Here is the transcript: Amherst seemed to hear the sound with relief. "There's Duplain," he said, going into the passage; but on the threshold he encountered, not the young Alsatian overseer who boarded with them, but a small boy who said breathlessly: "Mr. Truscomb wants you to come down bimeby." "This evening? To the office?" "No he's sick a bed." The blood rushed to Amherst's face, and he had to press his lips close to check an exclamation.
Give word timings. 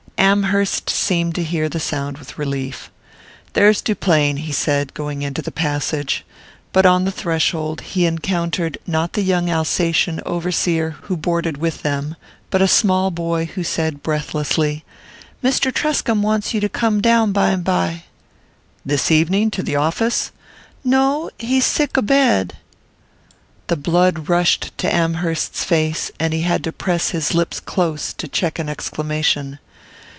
Amherst 0.17 0.87
seemed 0.89 1.33
to 1.35 1.43
hear 1.43 1.67
the 1.67 1.79
sound 1.79 2.17
with 2.19 2.37
relief. 2.37 2.89
"There's 3.53 3.81
Duplain," 3.81 4.37
he 4.37 4.51
said, 4.53 4.93
going 4.93 5.23
into 5.23 5.41
the 5.41 5.51
passage; 5.51 6.23
but 6.71 6.85
on 6.85 7.03
the 7.03 7.11
threshold 7.11 7.81
he 7.81 8.05
encountered, 8.05 8.77
not 8.87 9.11
the 9.13 9.23
young 9.23 9.49
Alsatian 9.49 10.21
overseer 10.25 10.91
who 11.01 11.17
boarded 11.17 11.57
with 11.57 11.81
them, 11.81 12.15
but 12.51 12.61
a 12.61 12.67
small 12.67 13.09
boy 13.11 13.45
who 13.45 13.63
said 13.63 14.03
breathlessly: 14.03 14.85
"Mr. 15.43 15.73
Truscomb 15.73 16.21
wants 16.21 16.53
you 16.53 16.61
to 16.61 16.69
come 16.69 17.01
down 17.01 17.33
bimeby." 17.33 18.03
"This 18.85 19.11
evening? 19.11 19.49
To 19.51 19.63
the 19.63 19.75
office?" 19.75 20.31
"No 20.83 21.29
he's 21.39 21.65
sick 21.65 21.97
a 21.97 22.01
bed." 22.01 22.55
The 23.67 23.75
blood 23.75 24.29
rushed 24.29 24.77
to 24.77 24.95
Amherst's 24.95 25.63
face, 25.65 26.09
and 26.21 26.31
he 26.31 26.41
had 26.41 26.63
to 26.65 26.71
press 26.71 27.09
his 27.09 27.33
lips 27.33 27.59
close 27.59 28.13
to 28.13 28.27
check 28.29 28.59
an 28.59 28.69
exclamation. 28.69 29.57